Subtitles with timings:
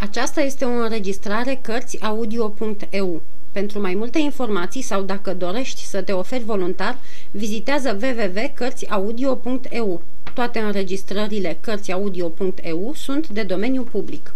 [0.00, 3.22] Aceasta este o înregistrare Cărțiaudio.eu.
[3.52, 6.98] Pentru mai multe informații sau dacă dorești să te oferi voluntar,
[7.30, 10.02] vizitează www.cărțiaudio.eu.
[10.34, 14.34] Toate înregistrările Cărțiaudio.eu sunt de domeniu public.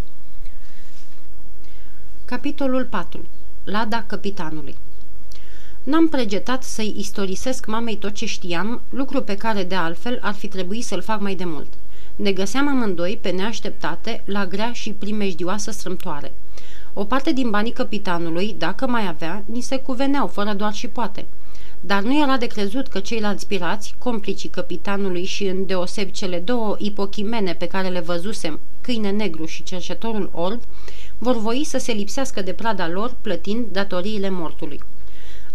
[2.24, 3.24] Capitolul 4.
[3.65, 4.74] Lada capitanului
[5.83, 10.49] N-am pregetat să-i istorisesc mamei tot ce știam, lucru pe care de altfel ar fi
[10.49, 11.69] trebuit să-l fac mai de mult–
[12.17, 16.32] ne găseam amândoi pe neașteptate la grea și primejdioasă strâmtoare.
[16.92, 21.27] O parte din banii capitanului, dacă mai avea, ni se cuveneau fără doar și poate.
[21.80, 27.55] Dar nu era de crezut că ceilalți pirați, complicii capitanului și îndeoseb cele două ipochimene
[27.55, 30.60] pe care le văzusem, câine negru și cerșetorul orb,
[31.19, 34.80] vor voi să se lipsească de prada lor plătind datoriile mortului.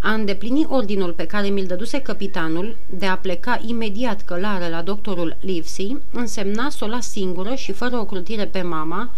[0.00, 5.36] A îndeplini ordinul pe care mi-l dăduse capitanul de a pleca imediat călare la doctorul
[5.40, 9.10] Livesey însemna să o las singură și fără o crutire pe mama,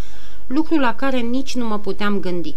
[0.46, 2.54] lucru la care nici nu mă puteam gândi.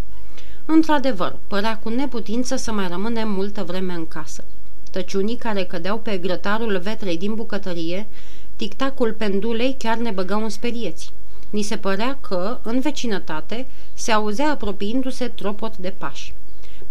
[0.66, 4.44] Într-adevăr, părea cu neputință să mai rămânem multă vreme în casă.
[4.92, 8.08] Tăciunii care cădeau pe grătarul vetrei din bucătărie,
[8.56, 11.12] tictacul pendulei chiar ne băgau în sperieți.
[11.50, 16.34] Ni se părea că, în vecinătate, se auzea apropiindu-se tropot de pași.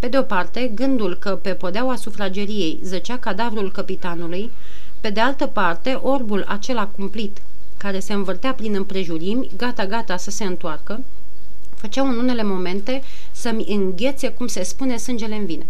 [0.03, 4.51] Pe de o parte, gândul că pe podeaua sufrageriei zăcea cadavrul capitanului,
[5.01, 7.43] pe de altă parte, orbul acela cumplit,
[7.77, 11.01] care se învârtea prin împrejurimi, gata-gata să se întoarcă,
[11.75, 15.67] făceau în unele momente să-mi înghețe, cum se spune, sângele în vine.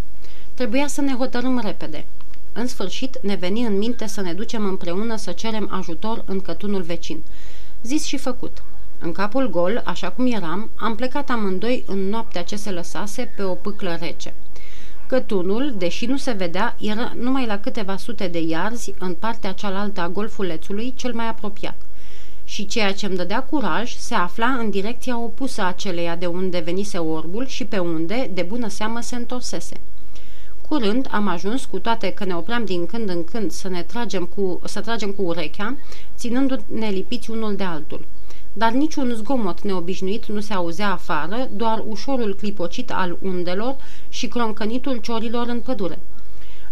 [0.55, 2.05] Trebuia să ne hotărâm repede.
[2.53, 6.83] În sfârșit, ne veni în minte să ne ducem împreună să cerem ajutor în cătunul
[6.83, 7.23] vecin.
[7.83, 8.63] Zis și făcut.
[9.05, 13.43] În capul gol, așa cum eram, am plecat amândoi în noaptea ce se lăsase pe
[13.43, 14.35] o pâclă rece.
[15.07, 20.01] Cătunul, deși nu se vedea, era numai la câteva sute de iarzi în partea cealaltă
[20.01, 21.75] a golfulețului cel mai apropiat.
[22.45, 26.99] Și ceea ce îmi dădea curaj se afla în direcția opusă aceleia de unde venise
[26.99, 29.81] orbul și pe unde, de bună seamă, se întorsese.
[30.69, 34.25] Curând am ajuns, cu toate că ne opream din când în când să ne tragem
[34.25, 35.77] cu, să tragem cu urechea,
[36.17, 38.05] ținându-ne lipiți unul de altul
[38.53, 43.77] dar niciun zgomot neobișnuit nu se auzea afară, doar ușorul clipocit al undelor
[44.09, 45.99] și croncănitul ciorilor în pădure.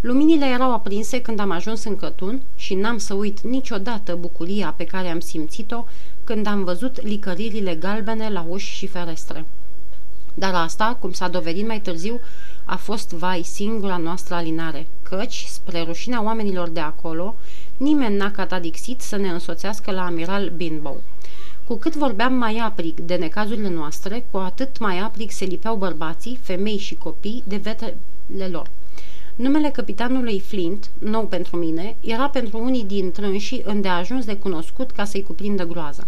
[0.01, 4.85] Luminile erau aprinse când am ajuns în cătun și n-am să uit niciodată bucuria pe
[4.85, 5.85] care am simțit-o
[6.25, 9.45] când am văzut licăririle galbene la uși și ferestre.
[10.35, 12.21] Dar asta, cum s-a dovedit mai târziu,
[12.65, 17.35] a fost, vai, singura noastră alinare, căci, spre rușinea oamenilor de acolo,
[17.77, 21.03] nimeni n-a catadixit să ne însoțească la amiral Binbow.
[21.71, 26.39] Cu cât vorbeam mai aprig de necazurile noastre, cu atât mai aprig se lipeau bărbații,
[26.43, 28.71] femei și copii de vetele lor.
[29.37, 35.05] Numele capitanului Flint, nou pentru mine, era pentru unii din trânșii îndeajuns de cunoscut ca
[35.05, 36.07] să-i cuprindă groaza.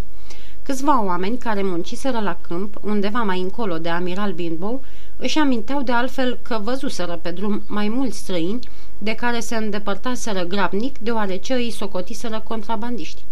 [0.62, 4.82] Câțiva oameni care munciseră la câmp, undeva mai încolo de Amiral Binbow,
[5.16, 8.68] își aminteau de altfel că văzuseră pe drum mai mulți străini
[8.98, 13.22] de care se îndepărtaseră grabnic deoarece îi socotiseră contrabandiști.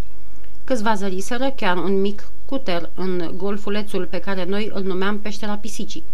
[0.71, 6.05] Câțiva zăriseră chiar un mic cuter în golfulețul pe care noi îl numeam peștera pisicii.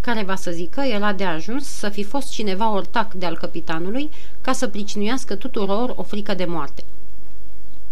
[0.00, 4.52] Care va să zică, era de ajuns să fi fost cineva ortac de-al capitanului ca
[4.52, 6.84] să pricinuiască tuturor o frică de moarte.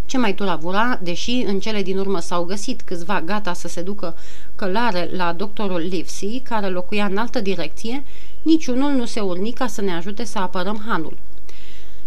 [0.07, 4.17] Ce mai turavura, deși în cele din urmă s-au găsit câțiva gata să se ducă
[4.57, 8.05] călare la doctorul Livesey, care locuia în altă direcție,
[8.43, 11.17] niciunul nu se urni ca să ne ajute să apărăm hanul.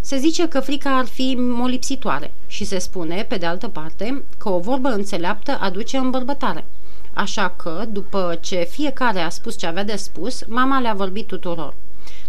[0.08, 4.48] Se zice că frica ar fi molipsitoare și se spune, pe de altă parte, că
[4.48, 6.64] o vorbă înțeleaptă aduce îmbărbătare.
[7.12, 11.74] Așa că, după ce fiecare a spus ce avea de spus, mama le-a vorbit tuturor.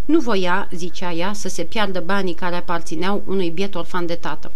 [0.05, 4.51] Nu voia, zicea ea, să se piardă banii care aparțineau unui biet orfan de tată.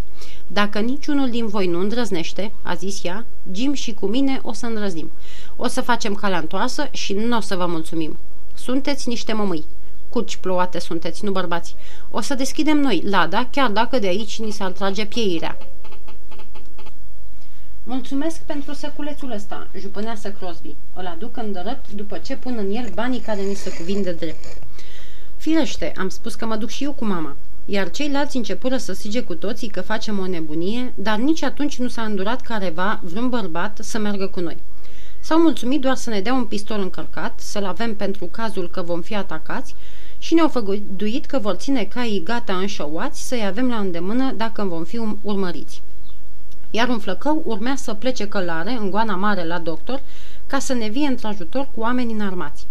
[0.47, 4.65] Dacă niciunul din voi nu îndrăznește, a zis ea, Jim și cu mine o să
[4.65, 5.11] îndrăznim.
[5.55, 8.17] O să facem calea întoarsă și nu o să vă mulțumim.
[8.53, 9.63] Sunteți niște mămâi
[10.13, 11.75] curci plouate sunteți, nu bărbați.
[12.11, 15.57] O să deschidem noi lada, chiar dacă de aici ni s-ar trage pieirea.
[17.83, 20.75] Mulțumesc pentru săculețul ăsta, jupâneasă Crosby.
[20.93, 24.57] Îl aduc îndărăt după ce pun în el banii care ni se cuvin de drept.
[25.37, 27.35] Firește, am spus că mă duc și eu cu mama.
[27.65, 31.87] Iar ceilalți începură să sige cu toții că facem o nebunie, dar nici atunci nu
[31.87, 34.57] s-a îndurat careva, vreun bărbat, să meargă cu noi.
[35.19, 39.01] S-au mulțumit doar să ne dea un pistol încărcat, să-l avem pentru cazul că vom
[39.01, 39.75] fi atacați
[40.23, 44.83] și ne-au făgăduit că vor ține caii gata înșăuați să-i avem la îndemână dacă vom
[44.83, 45.81] fi urmăriți.
[46.71, 50.01] Iar un flăcău urmea să plece călare în goana mare la doctor
[50.47, 52.67] ca să ne vie într-ajutor cu oameni înarmați.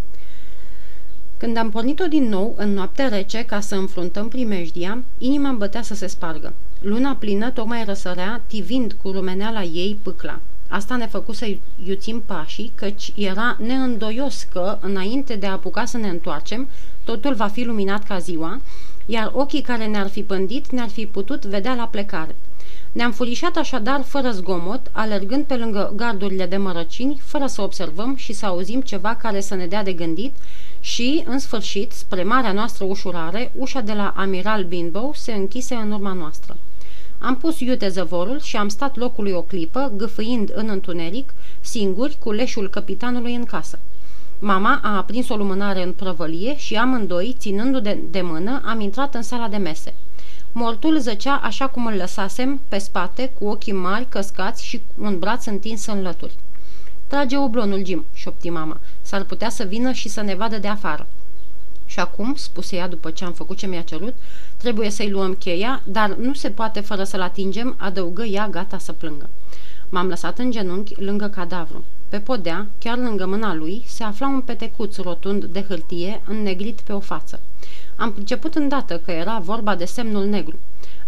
[1.36, 5.82] Când am pornit-o din nou, în noaptea rece, ca să înfruntăm primejdia, inima îmi bătea
[5.82, 6.52] să se spargă.
[6.80, 10.40] Luna plină tocmai răsărea, tivind cu rumeneala ei pâcla.
[10.72, 11.46] Asta ne făcu să
[11.84, 16.68] iuțim pașii, căci era neîndoios că, înainte de a apuca să ne întoarcem,
[17.04, 18.60] totul va fi luminat ca ziua,
[19.06, 22.36] iar ochii care ne-ar fi pândit ne-ar fi putut vedea la plecare.
[22.92, 28.32] Ne-am furișat așadar fără zgomot, alergând pe lângă gardurile de mărăcini, fără să observăm și
[28.32, 30.34] să auzim ceva care să ne dea de gândit
[30.80, 35.92] și, în sfârșit, spre marea noastră ușurare, ușa de la Amiral Binbow se închise în
[35.92, 36.56] urma noastră.
[37.24, 42.32] Am pus iute zăvorul și am stat locului o clipă, gâfâind în întuneric, singuri, cu
[42.32, 43.78] leșul capitanului în casă.
[44.38, 49.14] Mama a aprins o lumânare în prăvălie și amândoi, ținându de, de mână, am intrat
[49.14, 49.94] în sala de mese.
[50.52, 55.46] Mortul zăcea așa cum îl lăsasem, pe spate, cu ochii mari, căscați și un braț
[55.46, 56.36] întins în lături.
[57.06, 58.80] Trage oblonul, Jim, șopti mama.
[59.02, 61.06] S-ar putea să vină și să ne vadă de afară.
[61.92, 64.14] Și acum, spuse ea după ce am făcut ce mi-a cerut,
[64.56, 68.92] trebuie să-i luăm cheia, dar nu se poate fără să-l atingem, adăugă ea gata să
[68.92, 69.28] plângă.
[69.88, 71.84] M-am lăsat în genunchi lângă cadavru.
[72.08, 76.92] Pe podea, chiar lângă mâna lui, se afla un petecuț rotund de hârtie înnegrit pe
[76.92, 77.40] o față.
[77.96, 80.58] Am priceput îndată că era vorba de semnul negru.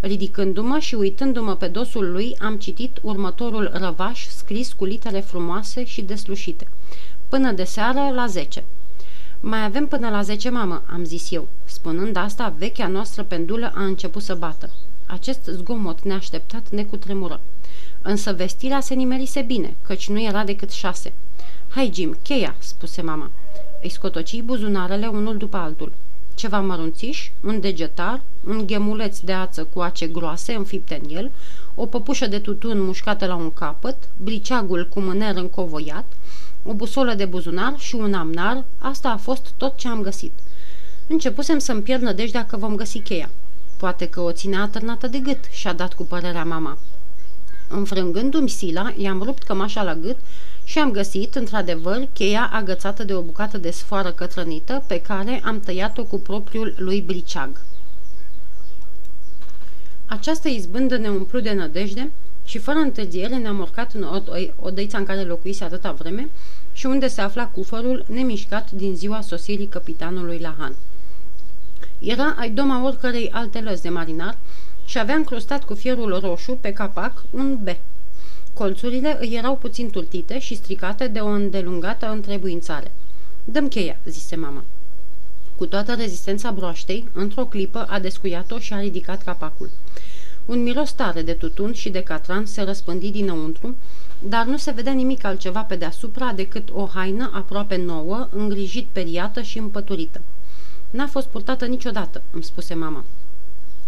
[0.00, 6.02] Ridicându-mă și uitându-mă pe dosul lui, am citit următorul răvaș scris cu litere frumoase și
[6.02, 6.66] deslușite.
[7.28, 8.64] Până de seară la zece.
[9.46, 11.48] Mai avem până la zece, mamă, am zis eu.
[11.64, 14.70] Spunând asta, vechea noastră pendulă a început să bată.
[15.06, 17.40] Acest zgomot neașteptat ne cutremură.
[18.02, 21.12] Însă vestirea se nimerise bine, căci nu era decât șase.
[21.68, 23.30] Hai, Jim, cheia, spuse mama.
[23.82, 25.92] Îi scotoci buzunarele unul după altul.
[26.34, 31.30] Ceva mărunțiș, un degetar, un ghemuleț de ață cu ace groase înfipte în el,
[31.74, 36.04] o păpușă de tutun mușcată la un capăt, briceagul cu mâner încovoiat,
[36.64, 40.32] o busolă de buzunar și un amnar, asta a fost tot ce am găsit.
[41.06, 43.30] Începusem să-mi pierd nădejdea că vom găsi cheia.
[43.76, 46.78] Poate că o ținea atârnată de gât, și-a dat cu părerea mama.
[47.68, 50.16] Înfrângându-mi sila, i-am rupt cămașa la gât
[50.64, 55.60] și am găsit, într-adevăr, cheia agățată de o bucată de sfoară cătrănită pe care am
[55.60, 57.60] tăiat-o cu propriul lui briceag.
[60.06, 62.10] Această izbândă ne umplu de nădejde
[62.44, 64.22] și fără întârziere ne-am urcat în
[64.56, 66.28] odăița în care locuise atâta vreme
[66.72, 70.74] și unde se afla cufărul nemișcat din ziua sosirii capitanului Lahan.
[71.98, 74.36] Era ai doma oricărei alte lăzi de marinar
[74.84, 77.68] și avea încrustat cu fierul roșu pe capac un B.
[78.52, 82.92] Colțurile îi erau puțin tultite și stricate de o îndelungată întrebuințare.
[83.44, 84.64] Dăm cheia, zise mama.
[85.56, 89.70] Cu toată rezistența broaștei, într-o clipă a descuiat-o și a ridicat capacul.
[90.44, 93.74] Un miros tare de tutun și de catran se răspândi dinăuntru,
[94.18, 99.42] dar nu se vedea nimic altceva pe deasupra decât o haină aproape nouă, îngrijit periată
[99.42, 100.20] și împăturită.
[100.90, 103.04] N-a fost purtată niciodată, îmi spuse mama.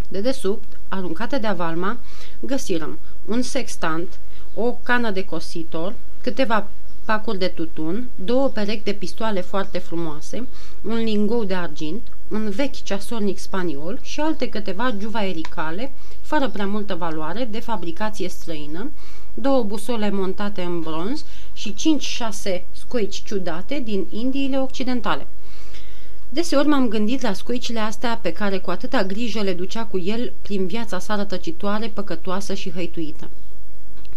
[0.09, 1.99] De desubt, aruncate de avalma,
[2.41, 4.19] găsirăm un sextant,
[4.55, 6.67] o cană de cositor, câteva
[7.07, 10.47] pacuri de tutun, două perechi de pistoale foarte frumoase,
[10.83, 15.93] un lingou de argint, un vechi ceasornic spaniol și alte câteva juvaericale,
[16.23, 18.91] fără prea multă valoare, de fabricație străină,
[19.35, 21.75] două busole montate în bronz și
[22.55, 25.27] 5-6 scoici ciudate din Indiile Occidentale.
[26.29, 30.33] Deseori m-am gândit la scoicile astea pe care cu atâta grijă le ducea cu el
[30.43, 33.31] prin viața sa rătăcitoare, păcătoasă și hăituită.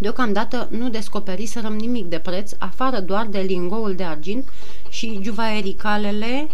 [0.02, 4.48] Deocamdată nu descoperiserăm nimic de preț, afară doar de lingoul de argint
[4.90, 6.50] și juvaericalele,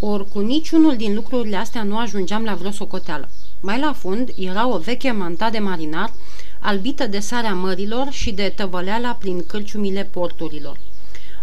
[0.00, 3.28] ori cu niciunul din lucrurile astea nu ajungeam la vreo socoteală.
[3.60, 6.12] Mai la fund era o veche manta de marinar,
[6.58, 10.76] albită de sarea mărilor și de tăvăleala prin cârciumile porturilor.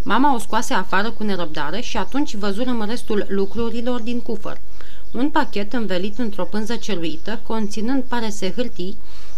[0.03, 4.59] Mama o scoase afară cu nerăbdare și atunci văzurăm restul lucrurilor din cufăr.
[5.11, 8.97] Un pachet învelit într-o pânză celuită, conținând, pare se, hârtii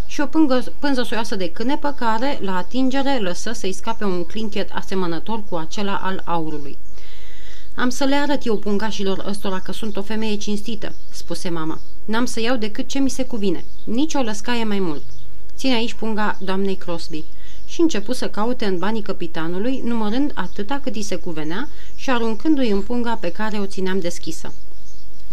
[0.09, 4.69] și o pângă, pânză soioasă de cânepă care, la atingere, lăsă să-i scape un clinchet
[4.73, 6.77] asemănător cu acela al aurului.
[7.75, 11.79] Am să le arăt eu pungașilor ăstora că sunt o femeie cinstită," spuse mama.
[12.05, 13.65] N-am să iau decât ce mi se cuvine.
[13.83, 15.03] Nici o lăscaie mai mult.
[15.55, 17.23] Ține aici punga doamnei Crosby."
[17.65, 22.69] Și începu să caute în banii capitanului, numărând atâta cât îi se cuvenea și aruncându-i
[22.69, 24.53] în punga pe care o țineam deschisă.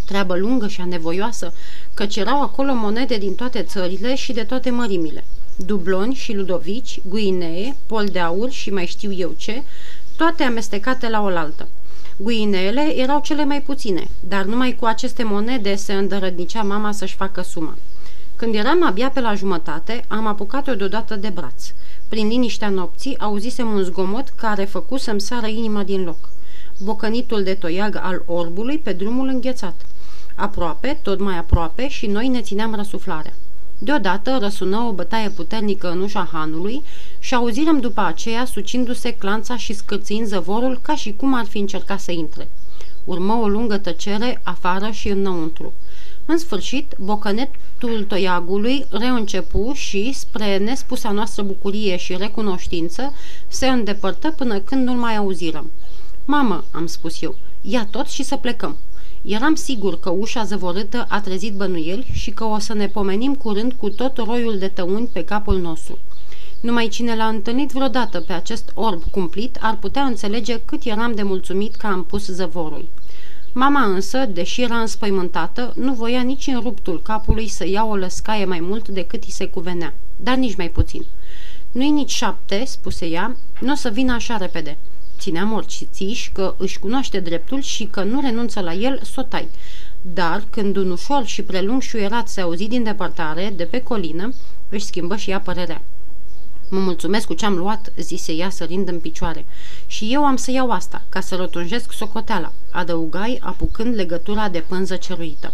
[0.07, 1.53] Treabă lungă și anevoioasă,
[1.93, 5.23] căci erau acolo monede din toate țările și de toate mărimile.
[5.55, 9.63] Dubloni și ludovici, guinee, pol de aur și mai știu eu ce,
[10.15, 11.67] toate amestecate la oaltă.
[12.17, 17.41] Guineele erau cele mai puține, dar numai cu aceste monede se îndărădnicea mama să-și facă
[17.41, 17.77] suma.
[18.35, 21.71] Când eram abia pe la jumătate, am apucat-o deodată de braț.
[22.07, 26.29] Prin liniștea nopții auzisem un zgomot care făcu să-mi sară inima din loc.
[26.77, 29.85] Bocănitul de toiag al orbului pe drumul înghețat.
[30.39, 33.33] Aproape, tot mai aproape și noi ne țineam răsuflarea.
[33.77, 36.83] Deodată răsună o bătaie puternică în ușa hanului
[37.19, 41.99] și auzirăm după aceea sucindu-se clanța și scârțind zăvorul ca și cum ar fi încercat
[41.99, 42.49] să intre.
[43.03, 45.73] Urmă o lungă tăcere afară și înăuntru.
[46.25, 53.13] În sfârșit, bocănetul toiagului reîncepu și, spre nespusa noastră bucurie și recunoștință,
[53.47, 55.71] se îndepărtă până când nu-l mai auzirăm.
[56.25, 58.77] Mamă, am spus eu, ia tot și să plecăm.
[59.21, 63.73] Eram sigur că ușa zăvorâtă a trezit bănuieli și că o să ne pomenim curând
[63.73, 65.97] cu tot roiul de tăuni pe capul nostru.
[66.61, 71.23] Numai cine l-a întâlnit vreodată pe acest orb cumplit ar putea înțelege cât eram de
[71.23, 72.87] mulțumit că am pus zăvorul.
[73.53, 78.45] Mama însă, deși era înspăimântată, nu voia nici în ruptul capului să ia o lăscaie
[78.45, 81.05] mai mult decât îi se cuvenea, dar nici mai puțin.
[81.71, 84.77] Nu-i nici șapte, spuse ea, nu o să vină așa repede.
[85.19, 89.47] Ținea morțițiș că își cunoaște dreptul și că nu renunță la el, sotai.
[90.01, 94.33] Dar, când un ușor și prelung șuierat se auzi din depărtare, de pe colină,
[94.69, 95.81] își schimbă și ea părerea.
[96.69, 99.45] Mă mulțumesc cu ce am luat, zise ea sărind în picioare.
[99.85, 104.95] Și eu am să iau asta, ca să rotunjesc socoteala, adăugai apucând legătura de pânză
[104.95, 105.53] ceruită.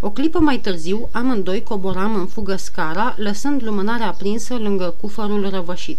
[0.00, 5.98] O clipă mai târziu, amândoi coboram în fugă scara, lăsând lumânarea aprinsă lângă cufărul răvășit.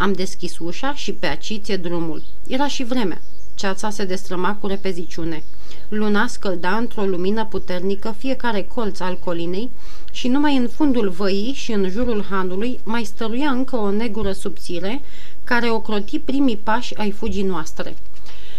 [0.00, 2.22] Am deschis ușa și pe aciție drumul.
[2.46, 3.20] Era și vremea.
[3.54, 5.42] Ceața se destrăma cu repeziciune.
[5.88, 9.70] Luna scălda într-o lumină puternică fiecare colț al colinei
[10.12, 15.00] și numai în fundul văii și în jurul hanului mai stăruia încă o negură subțire
[15.44, 17.96] care ocroti primii pași ai fugii noastre.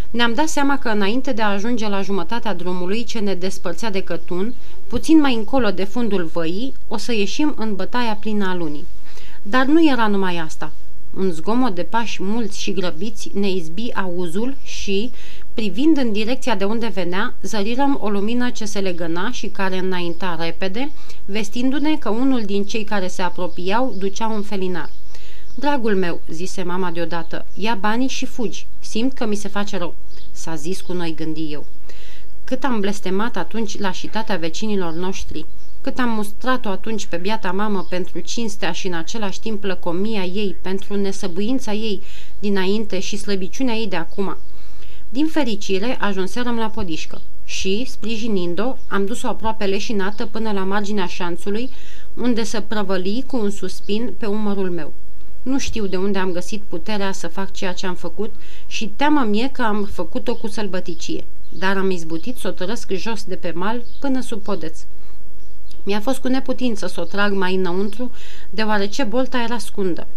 [0.09, 4.03] Ne-am dat seama că înainte de a ajunge la jumătatea drumului ce ne despărțea de
[4.03, 4.53] cătun,
[4.87, 8.85] puțin mai încolo de fundul văii, o să ieșim în bătaia plină a lunii.
[9.41, 10.71] Dar nu era numai asta.
[11.17, 15.11] Un zgomot de pași mulți și grăbiți ne izbi auzul și,
[15.53, 20.37] privind în direcția de unde venea, zărirăm o lumină ce se legăna și care înainta
[20.39, 20.91] repede,
[21.25, 24.89] vestindu-ne că unul din cei care se apropiau ducea un felinar.
[25.55, 28.67] Dragul meu, zise mama deodată, ia banii și fugi.
[28.79, 29.95] Simt că mi se face rău.
[30.31, 31.65] S-a zis cu noi, gândi eu.
[32.43, 35.45] Cât am blestemat atunci lașitatea vecinilor noștri,
[35.81, 40.55] cât am mustrat-o atunci pe biata mamă pentru cinstea și în același timp lăcomia ei,
[40.61, 42.01] pentru nesăbuința ei
[42.39, 44.37] dinainte și slăbiciunea ei de acum.
[45.09, 51.69] Din fericire, ajunserăm la podișcă și, sprijinind-o, am dus-o aproape leșinată până la marginea șanțului,
[52.13, 54.93] unde să prăvăli cu un suspin pe umărul meu.
[55.41, 58.33] Nu știu de unde am găsit puterea să fac ceea ce am făcut
[58.67, 63.23] și teamă mie că am făcut-o cu sălbăticie, dar am izbutit să o tărăsc jos
[63.23, 64.79] de pe mal până sub podeț.
[65.89, 68.11] Mi-a fost cu neputință să o trag mai înăuntru,
[68.49, 70.07] deoarece bolta era scundă.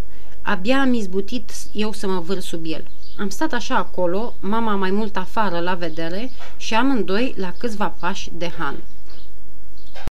[0.42, 2.84] Abia am izbutit eu să mă vâr sub el.
[3.18, 8.30] Am stat așa acolo, mama mai mult afară la vedere și amândoi la câțiva pași
[8.32, 8.74] de Han.